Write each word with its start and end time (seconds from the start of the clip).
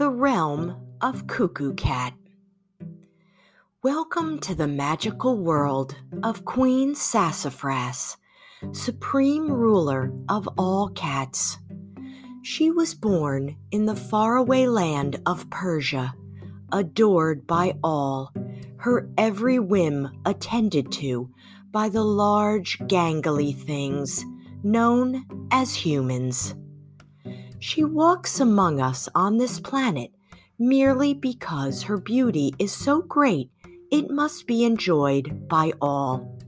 the 0.00 0.08
realm 0.08 0.74
of 1.02 1.26
Cuckoo 1.26 1.74
Cat. 1.74 2.14
Welcome 3.82 4.38
to 4.38 4.54
the 4.54 4.66
magical 4.66 5.36
world 5.36 5.94
of 6.22 6.46
Queen 6.46 6.94
Sassafras, 6.94 8.16
supreme 8.72 9.52
ruler 9.52 10.10
of 10.30 10.48
all 10.56 10.88
cats. 10.88 11.58
She 12.40 12.70
was 12.70 12.94
born 12.94 13.58
in 13.72 13.84
the 13.84 13.94
faraway 13.94 14.64
land 14.64 15.20
of 15.26 15.50
Persia, 15.50 16.14
adored 16.72 17.46
by 17.46 17.74
all, 17.84 18.32
her 18.78 19.06
every 19.18 19.58
whim 19.58 20.08
attended 20.24 20.90
to 20.92 21.28
by 21.70 21.90
the 21.90 22.04
large, 22.04 22.78
gangly 22.84 23.54
things 23.54 24.24
known 24.62 25.26
as 25.52 25.74
humans. 25.74 26.54
She 27.60 27.84
walks 27.84 28.40
among 28.40 28.80
us 28.80 29.06
on 29.14 29.36
this 29.36 29.60
planet 29.60 30.10
merely 30.58 31.12
because 31.12 31.82
her 31.82 31.98
beauty 31.98 32.54
is 32.58 32.72
so 32.72 33.02
great 33.02 33.50
it 33.90 34.10
must 34.10 34.46
be 34.46 34.64
enjoyed 34.64 35.46
by 35.46 35.72
all. 35.80 36.38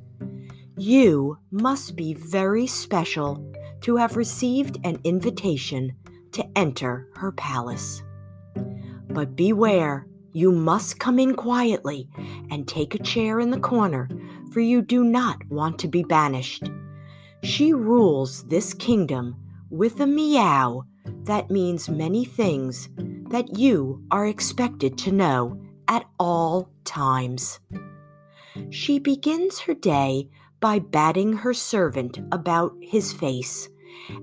You 0.79 1.37
must 1.51 1.97
be 1.97 2.15
very 2.15 2.67
special 2.67 3.53
to 3.83 3.97
have 3.97 4.17
received 4.17 4.79
an 4.85 5.01
invitation 5.05 5.93
to 6.33 6.47
enter 6.57 7.09
her 7.17 7.31
palace. 7.33 8.03
But 9.11 9.37
beware, 9.37 10.07
you 10.33 10.51
must 10.51 10.99
come 10.99 11.19
in 11.19 11.35
quietly 11.35 12.09
and 12.51 12.67
take 12.67 12.95
a 12.95 13.03
chair 13.03 13.39
in 13.39 13.51
the 13.51 13.61
corner, 13.61 14.09
for 14.51 14.61
you 14.61 14.81
do 14.81 15.05
not 15.05 15.37
want 15.51 15.79
to 15.81 15.89
be 15.89 16.03
banished. 16.05 16.71
She 17.43 17.75
rules 17.75 18.45
this 18.45 18.73
kingdom 18.73 19.37
with 19.69 20.01
a 20.01 20.07
meow 20.07 20.87
that 21.25 21.51
means 21.51 21.89
many 21.89 22.25
things 22.25 22.89
that 23.31 23.59
you 23.59 24.05
are 24.11 24.27
expected 24.27 24.99
to 24.99 25.13
know 25.13 25.61
at 25.89 26.05
all 26.19 26.71
times. 26.85 27.61
She 28.71 28.99
begins 28.99 29.61
her 29.61 29.75
day 29.75 30.29
by 30.61 30.79
batting 30.79 31.33
her 31.33 31.55
servant 31.55 32.21
about 32.31 32.75
his 32.81 33.13
face, 33.13 33.69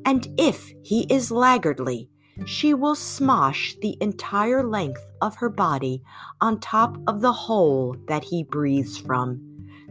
and 0.05 0.27
if 0.37 0.73
he 0.83 1.05
is 1.09 1.31
laggardly, 1.31 2.09
she 2.45 2.73
will 2.73 2.95
smosh 2.95 3.79
the 3.81 3.97
entire 4.01 4.63
length 4.63 5.05
of 5.21 5.35
her 5.35 5.49
body 5.49 6.01
on 6.39 6.59
top 6.59 6.97
of 7.07 7.21
the 7.21 7.33
hole 7.33 7.95
that 8.07 8.23
he 8.23 8.43
breathes 8.43 8.97
from. 8.97 9.41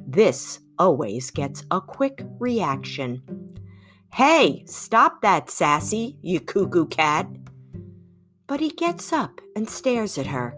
This 0.06 0.61
always 0.78 1.30
gets 1.30 1.64
a 1.70 1.80
quick 1.80 2.25
reaction. 2.39 3.23
Hey, 4.12 4.64
stop 4.67 5.23
that, 5.23 5.51
Sassy, 5.51 6.17
you 6.23 6.41
cuckoo 6.41 6.87
cat. 6.87 7.28
But 8.47 8.61
he 8.61 8.70
gets 8.70 9.12
up 9.12 9.41
and 9.55 9.69
stares 9.69 10.19
at 10.19 10.27
her. 10.27 10.56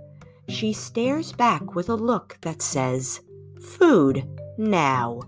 She 0.49 0.73
stares 0.73 1.33
back 1.33 1.75
with 1.75 1.89
a 1.89 1.95
look 1.95 2.39
that 2.41 2.63
says, 2.63 3.21
Food, 3.61 4.27
now, 4.57 5.21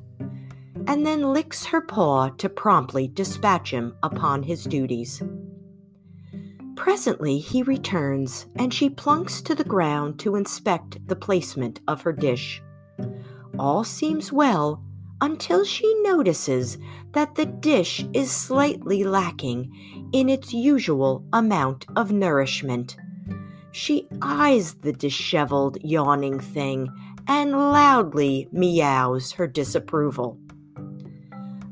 and 0.86 1.06
then 1.06 1.32
licks 1.32 1.66
her 1.66 1.80
paw 1.80 2.30
to 2.30 2.48
promptly 2.48 3.08
dispatch 3.08 3.70
him 3.70 3.94
upon 4.02 4.42
his 4.42 4.64
duties. 4.64 5.22
Presently 6.74 7.38
he 7.38 7.62
returns, 7.62 8.46
and 8.56 8.72
she 8.72 8.90
plunks 8.90 9.42
to 9.42 9.54
the 9.54 9.64
ground 9.64 10.18
to 10.20 10.36
inspect 10.36 11.06
the 11.06 11.16
placement 11.16 11.80
of 11.86 12.02
her 12.02 12.12
dish. 12.12 12.62
All 13.58 13.84
seems 13.84 14.32
well 14.32 14.82
until 15.22 15.64
she 15.64 15.94
notices 16.02 16.78
that 17.12 17.36
the 17.36 17.46
dish 17.46 18.04
is 18.12 18.28
slightly 18.30 19.04
lacking 19.04 19.72
in 20.12 20.28
its 20.28 20.52
usual 20.52 21.24
amount 21.32 21.86
of 21.94 22.10
nourishment. 22.10 22.96
She 23.70 24.08
eyes 24.20 24.74
the 24.74 24.92
disheveled, 24.92 25.78
yawning 25.80 26.40
thing 26.40 26.88
and 27.28 27.52
loudly 27.52 28.48
meows 28.50 29.30
her 29.32 29.46
disapproval. 29.46 30.36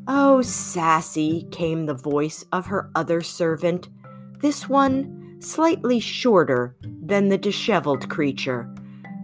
Oh, 0.07 0.43
Sassy, 0.43 1.49
came 1.51 1.87
the 1.87 1.95
voice 1.95 2.45
of 2.53 2.67
her 2.67 2.89
other 2.95 3.21
servant 3.21 3.89
this 4.41 4.69
one 4.69 5.39
slightly 5.41 5.99
shorter 5.99 6.77
than 6.83 7.29
the 7.29 7.39
disheveled 7.39 8.09
creature, 8.09 8.73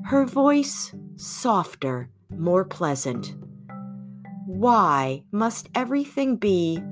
her 0.06 0.24
voice 0.26 0.92
softer, 1.14 2.10
more 2.28 2.64
pleasant. 2.64 3.34
Why 4.56 5.22
must 5.32 5.68
everything 5.74 6.36
be 6.36 6.82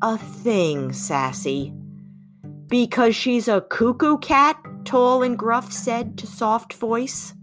a 0.00 0.16
thing, 0.16 0.92
Sassy? 0.92 1.74
Because 2.68 3.16
she's 3.16 3.48
a 3.48 3.60
cuckoo 3.60 4.18
cat? 4.18 4.56
Tall 4.84 5.24
and 5.24 5.36
Gruff 5.36 5.72
said 5.72 6.16
to 6.18 6.28
Soft 6.28 6.74
Voice. 6.74 7.34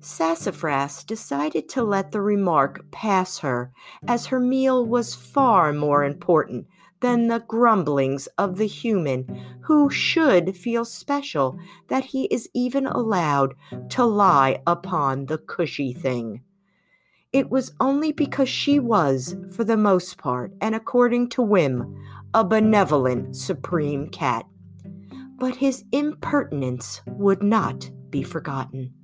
Sassafras 0.00 1.04
decided 1.04 1.68
to 1.68 1.82
let 1.82 2.10
the 2.10 2.22
remark 2.22 2.90
pass 2.90 3.36
her, 3.40 3.70
as 4.06 4.24
her 4.24 4.40
meal 4.40 4.86
was 4.86 5.14
far 5.14 5.74
more 5.74 6.02
important 6.02 6.66
than 7.00 7.28
the 7.28 7.40
grumblings 7.40 8.28
of 8.38 8.56
the 8.56 8.66
human 8.66 9.26
who 9.60 9.90
should 9.90 10.56
feel 10.56 10.86
special 10.86 11.58
that 11.88 12.06
he 12.06 12.24
is 12.24 12.48
even 12.54 12.86
allowed 12.86 13.54
to 13.90 14.06
lie 14.06 14.62
upon 14.66 15.26
the 15.26 15.36
cushy 15.36 15.92
thing. 15.92 16.40
It 17.32 17.50
was 17.50 17.72
only 17.78 18.10
because 18.10 18.48
she 18.48 18.78
was, 18.78 19.36
for 19.54 19.62
the 19.62 19.76
most 19.76 20.16
part, 20.16 20.52
and 20.62 20.74
according 20.74 21.28
to 21.30 21.42
whim, 21.42 21.94
a 22.32 22.42
benevolent 22.42 23.36
supreme 23.36 24.08
cat. 24.08 24.46
But 25.36 25.56
his 25.56 25.84
impertinence 25.92 27.02
would 27.06 27.42
not 27.42 27.90
be 28.08 28.22
forgotten. 28.22 28.94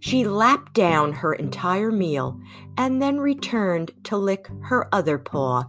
She 0.00 0.26
lapped 0.26 0.74
down 0.74 1.12
her 1.12 1.32
entire 1.32 1.92
meal 1.92 2.40
and 2.76 3.00
then 3.00 3.18
returned 3.18 3.92
to 4.04 4.16
lick 4.16 4.48
her 4.64 4.92
other 4.92 5.18
paw 5.18 5.64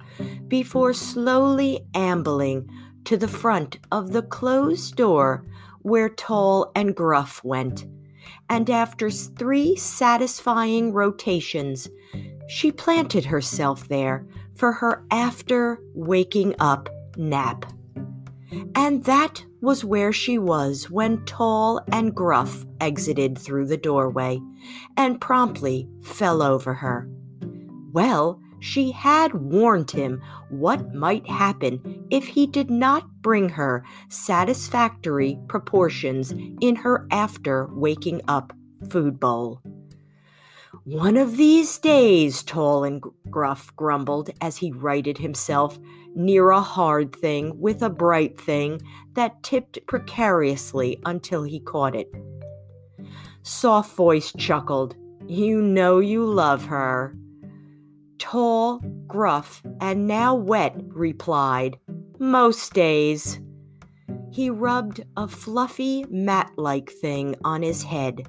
before 0.48 0.94
slowly 0.94 1.88
ambling 1.94 2.70
to 3.06 3.18
the 3.18 3.28
front 3.28 3.80
of 3.92 4.12
the 4.12 4.24
closed 4.24 4.96
door 4.96 5.46
where 5.82 6.10
Tall 6.10 6.72
and 6.76 6.96
Gruff 6.96 7.44
went. 7.44 7.86
And 8.50 8.70
after 8.70 9.10
three 9.10 9.76
satisfying 9.76 10.94
rotations, 10.94 11.90
she 12.48 12.72
planted 12.72 13.26
herself 13.26 13.88
there 13.88 14.26
for 14.56 14.72
her 14.74 15.06
after 15.12 15.80
waking 15.94 16.56
up 16.60 16.90
nap. 17.16 17.66
And 18.76 19.04
that 19.04 19.44
was 19.62 19.84
where 19.84 20.14
she 20.14 20.38
was 20.38 20.90
when 20.90 21.26
Tall 21.26 21.82
and 21.92 22.16
Gruff 22.16 22.66
exited 22.80 23.38
through 23.38 23.68
the 23.68 23.78
doorway 23.78 24.40
and 24.96 25.20
promptly 25.20 25.90
fell 26.02 26.42
over 26.42 26.74
her. 26.76 27.10
Well, 27.92 28.42
she 28.68 28.92
had 28.92 29.34
warned 29.34 29.90
him 29.90 30.22
what 30.50 30.94
might 30.94 31.28
happen 31.28 32.06
if 32.12 32.28
he 32.28 32.46
did 32.46 32.70
not 32.70 33.22
bring 33.22 33.48
her 33.48 33.84
satisfactory 34.10 35.40
proportions 35.48 36.34
in 36.60 36.76
her 36.76 37.08
after 37.10 37.68
waking 37.72 38.22
up 38.28 38.52
food 38.90 39.20
bowl. 39.20 39.62
One 40.84 41.16
of 41.16 41.38
these 41.38 41.78
days, 41.78 42.44
Tall 42.44 42.84
and 42.84 43.02
Gruff 43.30 43.74
grumbled 43.78 44.30
as 44.42 44.58
he 44.58 44.72
righted 44.72 45.18
himself 45.18 45.80
near 46.14 46.50
a 46.50 46.62
hard 46.62 47.16
thing 47.16 47.60
with 47.60 47.82
a 47.82 47.90
bright 47.90 48.40
thing 48.40 48.82
that 49.14 49.44
tipped 49.44 49.80
precariously 49.88 51.00
until 51.06 51.44
he 51.44 51.62
caught 51.62 51.96
it. 51.96 52.10
Soft 53.44 53.96
voice 53.96 54.34
chuckled. 54.38 54.96
You 55.26 55.62
know 55.62 56.00
you 56.00 56.26
love 56.26 56.66
her. 56.66 57.16
Tall, 58.20 58.80
gruff, 59.08 59.62
and 59.80 60.08
now 60.08 60.36
wet 60.36 60.76
replied, 60.88 61.78
Most 62.20 62.74
days. 62.74 63.40
He 64.32 64.50
rubbed 64.50 65.04
a 65.16 65.28
fluffy, 65.28 66.06
mat 66.10 66.52
like 66.58 66.92
thing 66.92 67.36
on 67.44 67.62
his 67.62 67.84
head. 67.84 68.28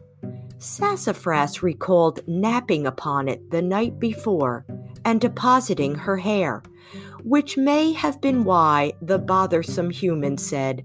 Sassafras 0.58 1.62
recalled 1.62 2.20
napping 2.26 2.86
upon 2.86 3.28
it 3.28 3.50
the 3.50 3.62
night 3.62 3.98
before 3.98 4.66
and 5.04 5.20
depositing 5.20 5.94
her 5.94 6.16
hair, 6.16 6.62
which 7.22 7.56
may 7.56 7.92
have 7.92 8.20
been 8.20 8.44
why 8.44 8.92
the 9.00 9.18
bothersome 9.18 9.90
human 9.90 10.36
said, 10.36 10.84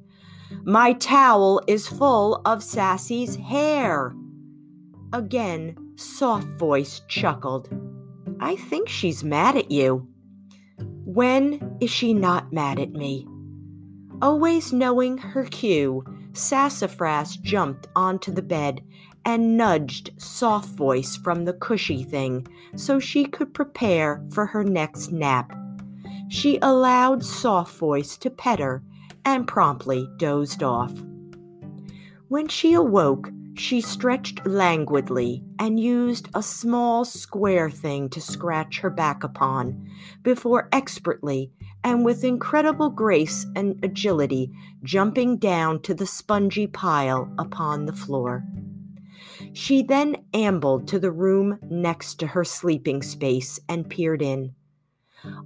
My 0.63 0.93
towel 0.93 1.61
is 1.67 1.87
full 1.87 2.41
of 2.45 2.63
Sassy's 2.63 3.35
hair. 3.35 4.15
Again, 5.11 5.75
Soft 5.95 6.47
Voice 6.59 7.01
chuckled. 7.07 7.69
I 8.43 8.57
think 8.57 8.89
she's 8.89 9.23
mad 9.23 9.55
at 9.55 9.71
you. 9.71 10.05
When 11.05 11.77
is 11.79 11.89
she 11.89 12.13
not 12.13 12.51
mad 12.51 12.77
at 12.77 12.91
me? 12.91 13.25
Always 14.21 14.73
knowing 14.73 15.17
her 15.17 15.45
cue, 15.45 16.03
Sassafras 16.33 17.37
jumped 17.37 17.87
onto 17.95 18.33
the 18.33 18.41
bed 18.41 18.81
and 19.23 19.55
nudged 19.55 20.11
Soft 20.17 20.75
Voice 20.75 21.15
from 21.15 21.45
the 21.45 21.53
cushy 21.53 22.03
thing 22.03 22.45
so 22.75 22.99
she 22.99 23.23
could 23.23 23.53
prepare 23.53 24.21
for 24.33 24.45
her 24.47 24.65
next 24.65 25.13
nap. 25.13 25.57
She 26.27 26.59
allowed 26.61 27.23
Soft 27.23 27.77
Voice 27.77 28.17
to 28.17 28.29
pet 28.29 28.59
her 28.59 28.83
and 29.23 29.47
promptly 29.47 30.05
dozed 30.17 30.61
off. 30.61 30.91
When 32.27 32.49
she 32.49 32.73
awoke, 32.73 33.29
she 33.55 33.81
stretched 33.81 34.45
languidly 34.45 35.43
and 35.59 35.79
used 35.79 36.27
a 36.33 36.41
small 36.41 37.05
square 37.05 37.69
thing 37.69 38.09
to 38.09 38.21
scratch 38.21 38.79
her 38.79 38.89
back 38.89 39.23
upon, 39.23 39.89
before 40.23 40.69
expertly 40.71 41.51
and 41.83 42.05
with 42.05 42.23
incredible 42.23 42.89
grace 42.89 43.45
and 43.55 43.83
agility 43.83 44.51
jumping 44.83 45.37
down 45.37 45.81
to 45.81 45.93
the 45.93 46.05
spongy 46.05 46.67
pile 46.67 47.31
upon 47.37 47.85
the 47.85 47.93
floor. 47.93 48.43
She 49.53 49.83
then 49.83 50.17
ambled 50.33 50.87
to 50.87 50.99
the 50.99 51.11
room 51.11 51.59
next 51.69 52.15
to 52.15 52.27
her 52.27 52.43
sleeping 52.43 53.03
space 53.03 53.59
and 53.69 53.89
peered 53.89 54.21
in. 54.21 54.55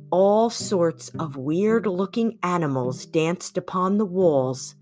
All 0.10 0.50
sorts 0.50 1.10
of 1.20 1.36
weird 1.36 1.86
looking 1.86 2.40
animals 2.42 3.06
danced 3.06 3.58
upon 3.58 3.98
the 3.98 4.06
walls, 4.06 4.76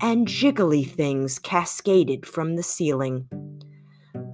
and 0.00 0.26
jiggly 0.26 0.88
things 0.88 1.38
cascaded 1.38 2.26
from 2.26 2.56
the 2.56 2.62
ceiling. 2.62 3.28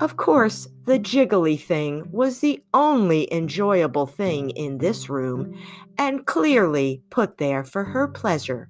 Of 0.00 0.16
course, 0.16 0.66
the 0.86 0.98
jiggly 0.98 1.60
thing 1.60 2.04
was 2.10 2.40
the 2.40 2.62
only 2.72 3.30
enjoyable 3.32 4.06
thing 4.06 4.50
in 4.50 4.78
this 4.78 5.10
room, 5.10 5.54
and 5.98 6.24
clearly 6.24 7.02
put 7.10 7.36
there 7.36 7.64
for 7.64 7.84
her 7.84 8.08
pleasure. 8.08 8.66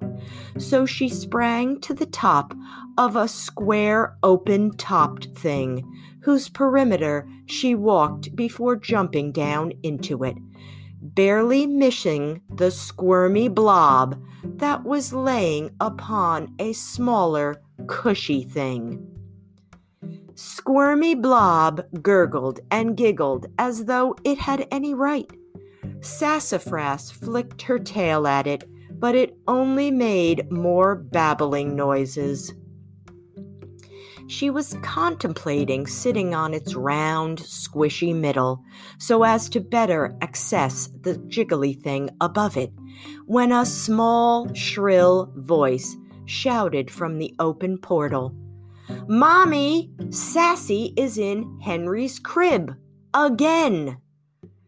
So 0.59 0.87
she 0.87 1.09
sprang 1.09 1.81
to 1.83 1.95
the 1.95 2.07
top 2.07 2.53
of 2.99 3.15
a 3.15 3.29
square, 3.29 4.17
open 4.25 4.77
topped 4.77 5.29
thing, 5.37 5.85
whose 6.23 6.49
perimeter 6.49 7.29
she 7.47 7.77
walked 7.77 8.35
before 8.35 8.75
jumping 8.75 9.31
down 9.31 9.73
into 9.85 10.25
it, 10.25 10.37
barely 11.01 11.67
missing 11.67 12.41
the 12.49 12.71
squirmy 12.71 13.49
blob 13.49 14.23
that 14.45 14.85
was 14.85 15.13
laying 15.13 15.71
upon 15.81 16.55
a 16.59 16.73
smaller, 16.73 17.61
cushy 17.87 18.43
thing. 18.43 19.07
Squirmy 20.35 21.15
Blob 21.15 21.85
gurgled 22.03 22.61
and 22.71 22.97
giggled 22.97 23.47
as 23.59 23.85
though 23.85 24.17
it 24.25 24.39
had 24.39 24.67
any 24.71 24.95
right. 24.95 25.31
Sassafras 26.01 27.11
flicked 27.11 27.61
her 27.63 27.79
tail 27.79 28.27
at 28.27 28.47
it, 28.47 28.65
but 28.99 29.15
it 29.15 29.37
only 29.47 29.91
made 29.91 30.51
more 30.51 30.97
babbling 30.97 31.77
noises. 31.77 32.55
She 34.31 34.49
was 34.49 34.77
contemplating 34.81 35.89
sitting 35.89 36.37
on 36.37 36.55
its 36.55 36.77
round, 36.77 37.41
squishy 37.41 38.15
middle 38.15 38.63
so 38.97 39.25
as 39.25 39.49
to 39.49 39.61
better 39.61 40.17
access 40.23 40.89
the 41.03 41.15
jiggly 41.15 41.77
thing 41.77 42.11
above 42.21 42.57
it 42.57 42.73
when 43.27 43.51
a 43.51 43.67
small, 43.67 44.55
shrill 44.55 45.33
voice 45.35 45.97
shouted 46.27 46.93
from 46.93 47.19
the 47.19 47.35
open 47.41 47.77
portal. 47.77 48.33
Mommy, 49.09 49.91
Sassy 50.11 50.95
is 50.97 51.19
in 51.19 51.59
Henry's 51.61 52.21
crib 52.21 52.77
again. 53.13 53.99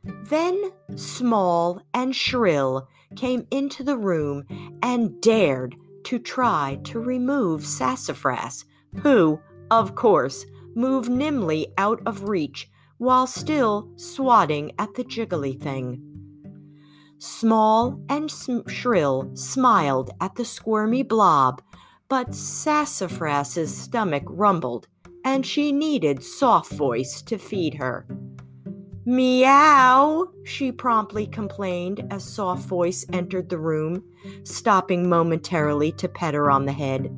Then, 0.03 0.73
small 0.97 1.81
and 1.95 2.17
shrill, 2.17 2.89
came 3.15 3.47
into 3.53 3.85
the 3.85 3.97
room 3.97 4.43
and 4.83 5.21
dared 5.21 5.77
to 6.03 6.19
try 6.19 6.81
to 6.83 6.99
remove 6.99 7.65
Sassafras, 7.65 8.65
who, 9.03 9.41
of 9.73 9.95
course, 9.95 10.45
moved 10.75 11.11
nimbly 11.11 11.67
out 11.79 12.01
of 12.05 12.29
reach 12.29 12.69
while 12.99 13.27
still 13.27 13.91
swatting 13.97 14.71
at 14.79 14.95
the 14.95 15.03
jiggly 15.03 15.59
thing. 15.59 16.01
Small 17.19 17.99
and 18.09 18.31
sm- 18.31 18.69
shrill 18.69 19.31
smiled 19.35 20.11
at 20.21 20.35
the 20.35 20.45
squirmy 20.45 21.03
blob, 21.03 21.63
but 22.11 22.35
Sassafras's 22.35 23.75
stomach 23.75 24.25
rumbled, 24.27 24.89
and 25.25 25.47
she 25.47 25.73
needed 25.73 26.23
Soft 26.23 26.73
Voice 26.73 27.23
to 27.23 27.39
feed 27.39 27.75
her. 27.75 28.07
Meow, 29.07 30.29
she 30.45 30.71
promptly 30.71 31.27
complained 31.27 32.07
as 32.11 32.23
Soft 32.25 32.69
Voice 32.69 33.07
entered 33.13 33.49
the 33.49 33.59
room, 33.59 34.05
stopping 34.45 35.09
momentarily 35.09 35.93
to 35.93 36.09
pet 36.09 36.35
her 36.35 36.51
on 36.51 36.67
the 36.67 36.73
head. 36.73 37.11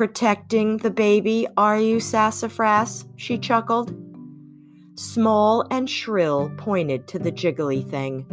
Protecting 0.00 0.78
the 0.78 0.90
baby, 0.90 1.46
are 1.58 1.78
you, 1.78 2.00
Sassafras? 2.00 3.04
she 3.16 3.36
chuckled. 3.36 3.94
Small 4.94 5.66
and 5.70 5.90
shrill 5.90 6.50
pointed 6.56 7.06
to 7.08 7.18
the 7.18 7.30
jiggly 7.30 7.86
thing. 7.86 8.24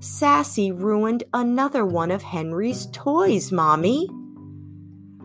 Sassy 0.00 0.72
ruined 0.72 1.22
another 1.32 1.86
one 1.86 2.10
of 2.10 2.22
Henry's 2.22 2.86
toys, 2.86 3.52
Mommy. 3.52 4.08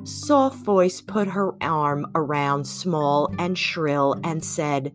Soft 0.04 0.58
Voice 0.58 1.02
put 1.02 1.28
her 1.28 1.56
arm 1.64 2.06
around 2.14 2.68
Small 2.68 3.34
and 3.40 3.58
Shrill 3.58 4.20
and 4.24 4.46
said, 4.46 4.94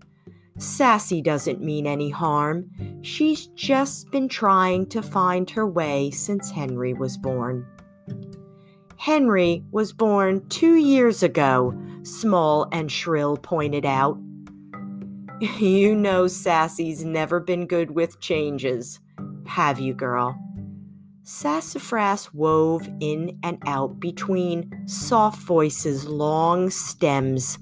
Sassy 0.57 1.21
doesn't 1.21 1.61
mean 1.61 1.89
any 1.89 2.11
harm. 2.11 2.71
She's 3.03 3.49
just 3.57 4.13
been 4.13 4.29
trying 4.29 4.87
to 4.91 5.03
find 5.03 5.51
her 5.51 5.67
way 5.67 6.13
since 6.13 6.53
Henry 6.53 6.95
was 6.95 7.17
born. 7.17 7.67
Henry 8.99 9.65
was 9.71 9.93
born 9.93 10.47
two 10.49 10.77
years 10.77 11.23
ago, 11.23 11.75
Small 12.03 12.69
and 12.73 12.91
Shrill 12.91 13.37
pointed 13.37 13.85
out. 13.85 14.19
You 15.59 15.95
know 15.95 16.29
Sassy's 16.29 17.05
never 17.05 17.41
been 17.41 17.67
good 17.67 17.91
with 17.91 18.21
changes, 18.21 19.01
have 19.45 19.79
you, 19.79 19.93
girl? 19.93 20.35
Sassafras 21.25 22.33
wove 22.33 22.89
in 23.01 23.39
and 23.43 23.59
out 23.67 24.01
between 24.01 24.87
Soft 24.87 25.43
Voice's 25.43 26.07
long 26.07 26.71
stems 26.71 27.59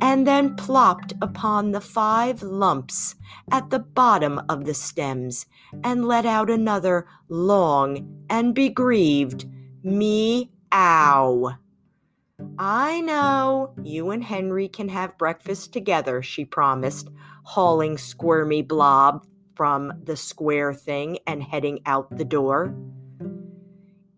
and 0.00 0.26
then 0.26 0.54
plopped 0.56 1.14
upon 1.20 1.72
the 1.72 1.80
five 1.80 2.42
lumps 2.42 3.14
at 3.50 3.70
the 3.70 3.78
bottom 3.78 4.40
of 4.48 4.64
the 4.64 4.74
stems 4.74 5.46
and 5.82 6.06
let 6.06 6.26
out 6.26 6.50
another 6.50 7.06
long 7.28 8.24
and 8.30 8.54
begrieved 8.54 9.46
me 9.82 10.50
Ow. 10.72 11.56
I 12.58 13.00
know 13.00 13.74
you 13.82 14.10
and 14.10 14.22
Henry 14.22 14.68
can 14.68 14.88
have 14.88 15.18
breakfast 15.18 15.72
together, 15.72 16.22
she 16.22 16.44
promised, 16.44 17.08
hauling 17.44 17.98
Squirmy 17.98 18.62
Blob 18.62 19.26
from 19.56 19.92
the 20.04 20.16
square 20.16 20.72
thing 20.72 21.18
and 21.26 21.42
heading 21.42 21.80
out 21.86 22.16
the 22.16 22.24
door. 22.24 22.74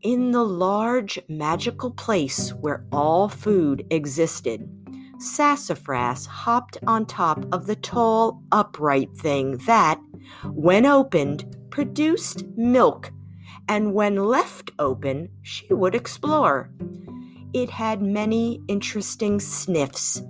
In 0.03 0.33
the 0.33 0.45
large 0.45 1.19
magical 1.29 1.91
place 1.91 2.51
where 2.51 2.85
all 2.93 3.29
food 3.29 3.87
existed, 3.91 4.69
Sassafras 5.19 6.27
hopped 6.27 6.79
on 6.87 7.07
top 7.07 7.45
of 7.53 7.67
the 7.67 7.77
tall, 7.77 8.43
upright 8.53 9.15
thing 9.17 9.59
that, 9.67 10.01
when 10.45 10.87
opened, 10.87 11.57
produced 11.71 12.45
milk 12.57 13.13
and 13.71 13.95
when 13.95 14.17
left 14.17 14.73
open, 14.81 15.29
she 15.43 15.73
would 15.73 15.95
explore. 15.95 16.69
It 17.53 17.71
had 17.71 18.03
many 18.03 18.61
interesting 18.67 19.39
sniffs, 19.39 20.21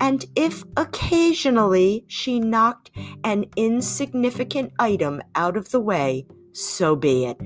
and 0.00 0.24
if 0.34 0.64
occasionally 0.76 2.04
she 2.08 2.40
knocked 2.40 2.90
an 3.22 3.44
insignificant 3.54 4.72
item 4.80 5.22
out 5.36 5.56
of 5.56 5.70
the 5.70 5.78
way, 5.78 6.26
so 6.50 6.96
be 6.96 7.26
it. 7.26 7.38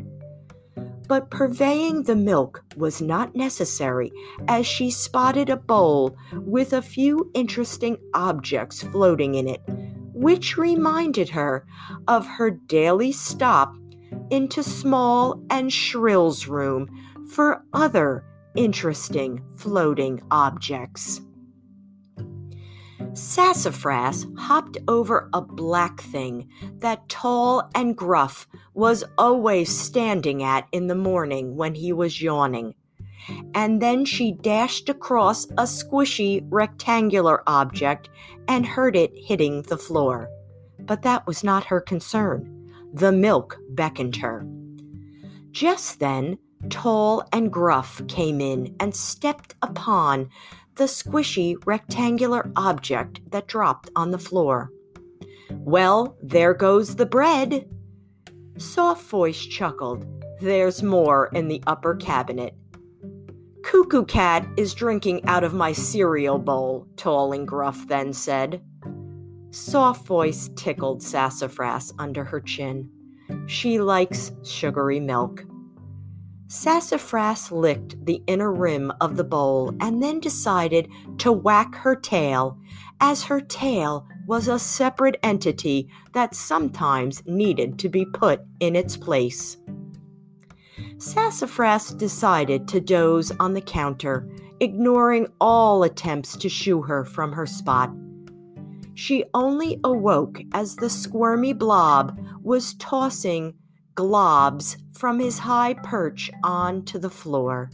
But 1.09 1.31
purveying 1.31 2.05
the 2.05 2.17
milk 2.17 2.65
was 2.79 3.03
not 3.03 3.37
necessary, 3.37 4.11
as 4.49 4.67
she 4.67 4.91
spotted 4.91 5.51
a 5.51 5.57
bowl 5.57 6.17
with 6.33 6.73
a 6.73 6.81
few 6.81 7.31
interesting 7.35 7.99
objects 8.15 8.83
floating 8.83 9.35
in 9.35 9.47
it, 9.47 9.61
which 10.15 10.57
reminded 10.57 11.29
her 11.29 11.67
of 12.09 12.27
her 12.27 12.51
daily 12.51 13.13
stop 13.13 13.75
into 14.35 14.65
Small 14.65 15.41
and 15.49 15.73
Shrill's 15.73 16.49
room 16.49 16.89
for 17.31 17.63
other 17.73 18.25
interesting 18.57 19.41
floating 19.57 20.21
objects. 20.29 21.21
Sassafras 23.13 24.27
hopped 24.37 24.77
over 24.89 25.31
a 25.33 25.41
black 25.41 26.01
thing 26.01 26.49
that 26.79 27.09
Tall 27.09 27.71
and 27.77 27.97
Gruff 27.97 28.49
was 28.75 29.05
always 29.17 29.69
standing 29.69 30.43
at 30.43 30.67
in 30.73 30.89
the 30.89 30.97
morning 30.97 31.55
when 31.55 31.77
he 31.77 31.93
was 31.93 32.21
yawning. 32.21 32.75
And 33.55 33.81
then 33.81 34.05
she 34.05 34.33
dashed 34.33 34.89
across 34.89 35.45
a 35.53 35.63
squishy 35.63 36.45
rectangular 36.51 37.45
object 37.47 38.11
and 38.49 38.67
heard 38.67 38.97
it 38.97 39.13
hitting 39.15 39.63
the 39.63 39.79
floor. 39.79 40.29
But 40.81 41.03
that 41.03 41.25
was 41.25 41.45
not 41.45 41.67
her 41.67 41.81
concern. 41.81 42.54
The 42.95 43.11
milk 43.11 43.59
beckoned 43.71 44.17
her. 44.17 44.47
Just 45.51 45.99
then, 45.99 46.39
Tall 46.71 47.27
and 47.33 47.53
Gruff 47.53 48.01
came 48.07 48.41
in 48.41 48.77
and 48.79 48.95
stepped 48.95 49.57
upon 49.63 50.31
the 50.77 50.85
squishy 50.85 51.57
rectangular 51.67 52.53
object 52.55 53.21
that 53.33 53.49
dropped 53.49 53.91
on 53.97 54.13
the 54.13 54.19
floor. 54.19 54.71
Well, 55.51 56.17
there 56.23 56.55
goes 56.55 56.95
the 56.95 57.05
bread. 57.05 57.69
Soft 58.59 59.05
Voice 59.09 59.45
chuckled. 59.45 60.07
There's 60.41 60.81
more 60.81 61.31
in 61.35 61.49
the 61.49 61.65
upper 61.67 61.97
cabinet. 61.97 62.55
Cuckoo 63.65 64.05
Cat 64.05 64.47
is 64.57 64.73
drinking 64.73 65.25
out 65.25 65.43
of 65.43 65.53
my 65.53 65.73
cereal 65.73 66.39
bowl, 66.39 66.87
Tall 66.97 67.33
and 67.33 67.49
Gruff 67.49 67.89
then 67.89 68.13
said. 68.13 68.63
Soft 69.55 70.05
voice 70.05 70.51
tickled 70.57 71.01
Sassafras 71.01 71.95
under 71.97 72.25
her 72.25 72.41
chin. 72.41 72.91
She 73.47 73.79
likes 73.79 74.33
sugary 74.43 74.99
milk. 74.99 75.45
Sassafras 76.49 77.53
licked 77.53 78.05
the 78.05 78.21
inner 78.27 78.53
rim 78.53 78.93
of 79.01 79.17
the 79.17 79.23
bowl 79.23 79.73
and 79.79 80.03
then 80.03 80.19
decided 80.19 80.89
to 81.19 81.31
whack 81.31 81.77
her 81.77 81.95
tail, 81.95 82.59
as 83.01 83.23
her 83.23 83.41
tail 83.41 84.09
was 84.27 84.49
a 84.49 84.59
separate 84.59 85.21
entity 85.23 85.89
that 86.15 86.35
sometimes 86.35 87.23
needed 87.25 87.79
to 87.79 87.89
be 87.89 88.05
put 88.05 88.41
in 88.59 88.75
its 88.75 88.97
place. 88.97 89.57
Sassafras 90.99 91.91
decided 91.91 92.67
to 92.67 92.81
doze 92.81 93.31
on 93.39 93.55
the 93.55 93.61
counter, 93.61 94.29
ignoring 94.59 95.29
all 95.41 95.85
attempts 95.85 96.37
to 96.39 96.49
shoo 96.49 96.83
her 96.83 97.05
from 97.05 97.31
her 97.31 97.47
spot. 97.47 97.93
She 98.95 99.25
only 99.35 99.81
awoke 99.83 100.41
as 100.53 100.77
the 100.77 100.91
squirmy 100.91 101.53
blob 101.53 102.19
was 102.43 102.75
tossing 102.75 103.55
globs 103.95 104.77
from 104.93 105.19
his 105.19 105.41
high 105.41 105.75
perch 105.75 106.31
onto 106.43 106.99
the 106.99 107.11
floor. 107.11 107.71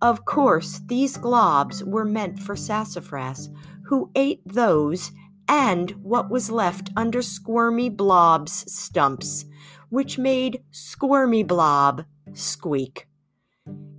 Of 0.00 0.24
course, 0.24 0.80
these 0.86 1.16
globs 1.16 1.82
were 1.84 2.04
meant 2.04 2.40
for 2.40 2.56
Sassafras, 2.56 3.50
who 3.86 4.10
ate 4.16 4.40
those 4.44 5.12
and 5.48 5.90
what 6.02 6.30
was 6.30 6.50
left 6.50 6.90
under 6.96 7.20
Squirmy 7.20 7.88
Blob's 7.88 8.72
stumps, 8.72 9.44
which 9.90 10.18
made 10.18 10.62
Squirmy 10.70 11.42
Blob 11.42 12.04
squeak. 12.32 13.06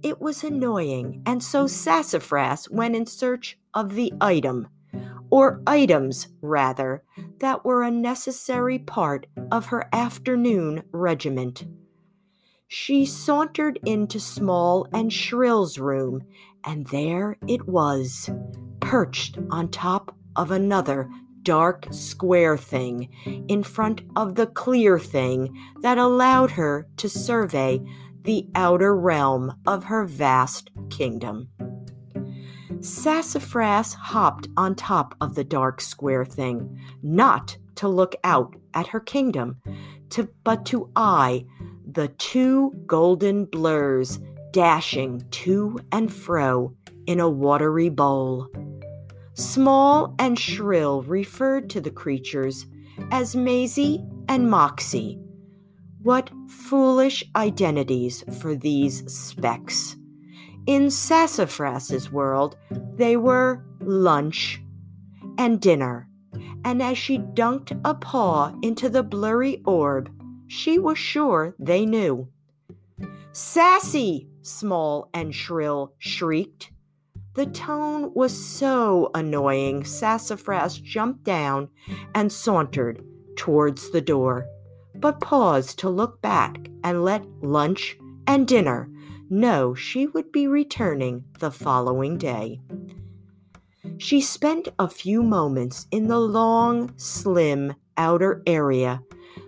It 0.02 0.20
was 0.20 0.44
annoying, 0.44 1.22
and 1.26 1.44
so 1.44 1.68
Sassafras 1.68 2.70
went 2.70 2.96
in 2.96 3.06
search 3.06 3.58
of 3.74 3.96
the 3.96 4.12
item, 4.20 4.68
or 5.34 5.64
items, 5.66 6.28
rather, 6.44 7.04
that 7.40 7.66
were 7.66 7.82
a 7.82 7.90
necessary 7.90 8.78
part 8.78 9.26
of 9.52 9.66
her 9.66 9.90
afternoon 9.92 10.84
regiment. 10.92 11.66
She 12.68 13.04
sauntered 13.08 13.80
into 13.84 14.20
Small 14.20 14.88
and 14.94 15.12
Shrill's 15.12 15.80
room, 15.80 16.22
and 16.64 16.86
there 16.86 17.38
it 17.48 17.68
was, 17.68 18.30
perched 18.80 19.40
on 19.50 19.70
top 19.70 20.16
of 20.36 20.52
another 20.52 21.10
dark 21.42 21.88
square 21.90 22.56
thing 22.56 23.10
in 23.48 23.64
front 23.64 24.04
of 24.16 24.36
the 24.36 24.46
clear 24.46 25.00
thing 25.00 25.52
that 25.82 25.98
allowed 25.98 26.52
her 26.52 26.88
to 26.98 27.10
survey 27.10 27.82
the 28.22 28.48
outer 28.54 28.96
realm 28.96 29.56
of 29.66 29.86
her 29.86 30.06
vast 30.06 30.70
kingdom. 30.92 31.50
Sassafras 32.80 33.94
hopped 33.94 34.48
on 34.58 34.76
top 34.76 35.16
of 35.22 35.36
the 35.36 35.44
dark 35.44 35.82
square 35.82 36.26
thing, 36.26 36.80
not 37.02 37.58
to 37.76 37.88
look 37.88 38.16
out 38.24 38.56
at 38.74 38.88
her 38.88 39.00
kingdom, 39.00 39.58
to, 40.10 40.30
but 40.44 40.66
to 40.68 40.90
eye 40.96 41.46
the 41.86 42.08
two 42.08 42.72
golden 42.86 43.46
blurs 43.46 44.20
dashing 44.52 45.24
to 45.32 45.80
and 45.92 46.14
fro 46.14 46.76
in 47.08 47.20
a 47.20 47.30
watery 47.30 47.90
bowl. 47.90 48.48
Small 49.34 50.16
and 50.20 50.38
Shrill 50.38 51.02
referred 51.02 51.70
to 51.72 51.82
the 51.82 51.92
creatures 51.92 52.68
as 53.12 53.36
Maisie 53.36 54.04
and 54.30 54.50
Moxie, 54.50 55.20
what 56.02 56.30
foolish 56.48 57.24
identities 57.36 58.24
for 58.40 58.56
these 58.56 59.12
specks. 59.12 59.96
In 60.66 60.90
Sassafras's 60.90 62.12
world, 62.12 62.58
they 62.96 63.18
were 63.18 63.64
lunch 63.82 64.62
and 65.38 65.60
dinner, 65.60 66.08
and 66.64 66.82
as 66.82 66.98
she 66.98 67.18
dunked 67.18 67.80
a 67.84 67.94
paw 67.94 68.54
into 68.62 68.90
the 68.90 69.04
blurry 69.04 69.62
orb, 69.66 70.10
she 70.48 70.80
was 70.80 70.98
sure 70.98 71.56
they 71.60 71.86
knew. 71.86 72.30
Sassy! 73.32 74.30
Small 74.42 75.10
and 75.14 75.34
Shrill 75.34 75.94
shrieked. 76.00 76.72
The 77.34 77.46
tone 77.46 78.14
was 78.14 78.34
so 78.34 79.10
annoying, 79.14 79.86
Sassafras 79.86 80.78
jumped 80.78 81.24
down 81.24 81.70
and 82.14 82.32
sauntered 82.32 83.04
towards 83.36 83.90
the 83.92 84.02
door 84.02 84.46
but 85.04 85.20
paused 85.20 85.80
to 85.80 85.90
look 85.90 86.22
back 86.22 86.70
and 86.84 87.04
let 87.04 87.26
lunch 87.42 87.98
and 88.28 88.48
dinner 88.48 88.90
know 89.34 89.74
she 89.74 90.08
would 90.08 90.32
be 90.32 90.48
returning 90.48 91.24
the 91.40 91.52
following 91.52 92.18
day. 92.18 92.62
She 93.98 94.22
spent 94.22 94.70
a 94.80 94.88
few 94.88 95.24
moments 95.24 95.88
in 95.92 96.08
the 96.08 96.20
long, 96.20 96.94
slim 96.98 97.74
outer 97.98 98.42
area, 98.46 99.02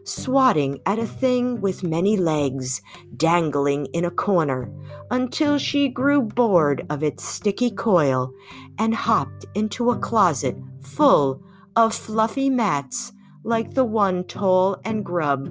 swatting 0.04 0.80
at 0.86 1.00
a 1.00 1.08
thing 1.08 1.62
with 1.62 1.84
many 1.84 2.18
legs 2.18 2.82
dangling 3.16 3.86
in 3.88 4.06
a 4.06 4.12
corner 4.12 4.70
until 5.12 5.58
she 5.58 5.88
grew 5.88 6.22
bored 6.22 6.86
of 6.90 7.04
its 7.04 7.24
sticky 7.24 7.72
coil 7.72 8.34
and 8.78 8.94
hopped 8.94 9.46
into 9.56 9.92
a 9.92 10.00
closet 10.00 10.56
full 10.82 11.44
of 11.76 11.94
fluffy 11.94 12.50
mats 12.50 13.14
like 13.44 13.74
the 13.74 13.86
one 13.86 14.24
Tall 14.24 14.80
and 14.84 15.06
Grub 15.06 15.48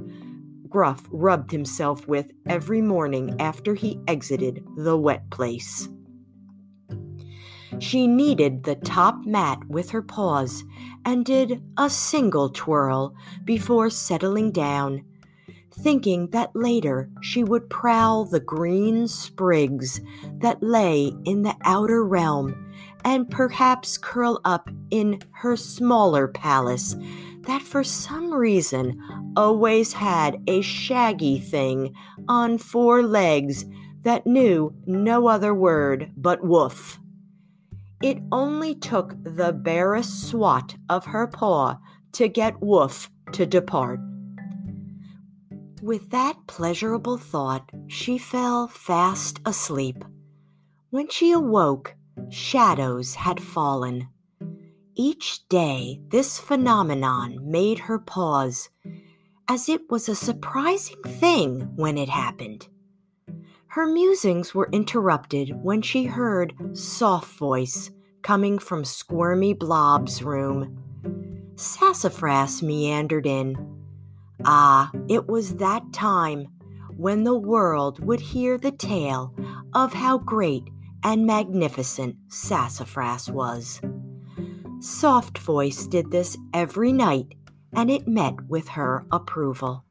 Gruff 0.74 1.06
rubbed 1.12 1.52
himself 1.52 2.08
with 2.08 2.32
every 2.48 2.80
morning 2.80 3.36
after 3.38 3.74
he 3.76 4.00
exited 4.08 4.66
the 4.76 4.96
wet 4.96 5.30
place. 5.30 5.88
She 7.78 8.08
kneaded 8.08 8.64
the 8.64 8.74
top 8.74 9.24
mat 9.24 9.60
with 9.68 9.90
her 9.90 10.02
paws 10.02 10.64
and 11.04 11.24
did 11.24 11.62
a 11.78 11.88
single 11.88 12.48
twirl 12.48 13.14
before 13.44 13.88
settling 13.88 14.50
down, 14.50 15.04
thinking 15.70 16.30
that 16.30 16.50
later 16.56 17.08
she 17.20 17.44
would 17.44 17.70
prowl 17.70 18.24
the 18.24 18.40
green 18.40 19.06
sprigs 19.06 20.00
that 20.38 20.60
lay 20.60 21.12
in 21.24 21.42
the 21.42 21.54
outer 21.62 22.04
realm 22.04 22.63
and 23.04 23.30
perhaps 23.30 23.98
curl 23.98 24.40
up 24.44 24.70
in 24.90 25.20
her 25.32 25.56
smaller 25.56 26.28
palace 26.28 26.96
that 27.42 27.62
for 27.62 27.84
some 27.84 28.32
reason 28.32 28.98
always 29.36 29.92
had 29.92 30.40
a 30.46 30.62
shaggy 30.62 31.38
thing 31.38 31.94
on 32.28 32.56
four 32.58 33.02
legs 33.02 33.66
that 34.02 34.26
knew 34.26 34.74
no 34.86 35.28
other 35.28 35.54
word 35.54 36.10
but 36.16 36.42
woof. 36.44 36.98
It 38.02 38.18
only 38.32 38.74
took 38.74 39.14
the 39.22 39.52
barest 39.52 40.28
swat 40.28 40.76
of 40.90 41.06
her 41.06 41.26
paw 41.26 41.78
to 42.12 42.28
get 42.28 42.60
Woof 42.60 43.10
to 43.32 43.46
depart. 43.46 43.98
With 45.82 46.10
that 46.10 46.36
pleasurable 46.46 47.16
thought, 47.16 47.70
she 47.88 48.18
fell 48.18 48.68
fast 48.68 49.40
asleep. 49.44 50.04
When 50.90 51.08
she 51.08 51.32
awoke, 51.32 51.94
shadows 52.30 53.14
had 53.14 53.40
fallen. 53.40 54.08
Each 54.94 55.46
day, 55.48 56.00
this 56.08 56.38
phenomenon 56.38 57.38
made 57.42 57.80
her 57.80 57.98
pause, 57.98 58.70
as 59.48 59.68
it 59.68 59.90
was 59.90 60.08
a 60.08 60.14
surprising 60.14 61.02
thing 61.02 61.72
when 61.76 61.98
it 61.98 62.08
happened. 62.08 62.68
Her 63.68 63.86
musings 63.86 64.54
were 64.54 64.68
interrupted 64.70 65.62
when 65.62 65.82
she 65.82 66.04
heard 66.04 66.54
soft 66.74 67.36
voice 67.38 67.90
coming 68.22 68.58
from 68.58 68.84
Squirmy 68.84 69.52
Blob's 69.52 70.22
room. 70.22 70.78
Sassafras 71.56 72.62
meandered 72.62 73.26
in. 73.26 73.56
Ah, 74.44 74.92
it 75.08 75.26
was 75.26 75.56
that 75.56 75.92
time 75.92 76.46
when 76.96 77.24
the 77.24 77.36
world 77.36 78.04
would 78.04 78.20
hear 78.20 78.56
the 78.56 78.70
tale 78.70 79.34
of 79.72 79.92
how 79.92 80.18
great 80.18 80.68
and 81.04 81.26
magnificent 81.26 82.16
Sassafras 82.28 83.30
was. 83.30 83.80
Soft 84.80 85.38
Voice 85.38 85.86
did 85.86 86.10
this 86.10 86.36
every 86.52 86.92
night, 86.92 87.34
and 87.74 87.90
it 87.90 88.08
met 88.08 88.34
with 88.48 88.68
her 88.68 89.04
approval. 89.12 89.84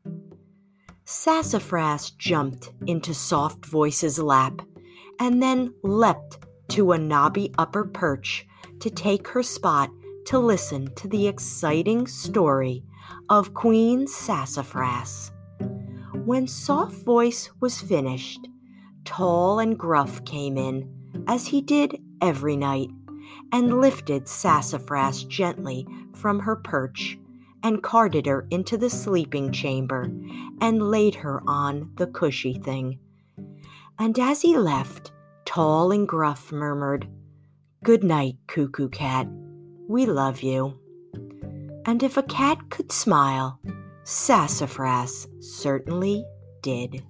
Sassafras 1.05 2.11
jumped 2.11 2.73
into 2.87 3.13
Soft 3.13 3.65
Voice's 3.65 4.17
lap 4.17 4.61
and 5.19 5.41
then 5.41 5.73
leapt 5.83 6.39
to 6.69 6.91
a 6.91 6.97
knobby 6.97 7.53
upper 7.57 7.85
perch 7.85 8.47
to 8.79 8.89
take 8.89 9.27
her 9.27 9.43
spot 9.43 9.91
to 10.25 10.39
listen 10.39 10.93
to 10.95 11.07
the 11.07 11.27
exciting 11.27 12.07
story 12.07 12.83
of 13.29 13.53
Queen 13.53 14.07
Sassafras. 14.07 15.31
When 16.25 16.47
Soft 16.47 16.95
Voice 17.03 17.51
was 17.59 17.81
finished, 17.81 18.47
Tall 19.03 19.59
and 19.59 19.77
Gruff 19.77 20.23
came 20.23 20.57
in, 20.57 21.02
as 21.27 21.47
he 21.47 21.61
did 21.61 22.01
every 22.21 22.55
night, 22.55 22.89
and 23.51 23.79
lifted 23.79 24.27
Sassafras 24.27 25.23
gently 25.23 25.87
from 26.13 26.39
her 26.39 26.55
perch 26.55 27.17
and 27.63 27.81
carted 27.81 28.25
her 28.25 28.45
into 28.49 28.77
the 28.77 28.89
sleeping 28.89 29.51
chamber 29.51 30.11
and 30.59 30.91
laid 30.91 31.15
her 31.15 31.41
on 31.47 31.91
the 31.95 32.07
cushy 32.07 32.55
thing. 32.55 32.99
And 33.97 34.17
as 34.19 34.41
he 34.41 34.57
left, 34.57 35.11
tall 35.45 35.91
and 35.91 36.07
gruff, 36.07 36.51
murmured, 36.51 37.07
Good 37.83 38.03
night, 38.03 38.37
Cuckoo 38.47 38.89
Cat. 38.89 39.27
We 39.87 40.05
love 40.05 40.41
you. 40.41 40.79
And 41.85 42.01
if 42.01 42.15
a 42.15 42.23
cat 42.23 42.69
could 42.69 42.91
smile, 42.91 43.59
Sassafras 44.03 45.27
certainly 45.39 46.25
did. 46.61 47.03